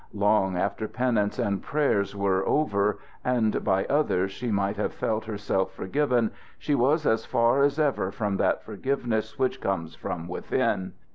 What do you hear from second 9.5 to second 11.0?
comes from within.